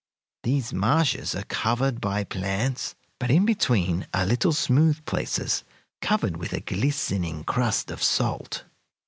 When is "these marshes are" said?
0.41-1.43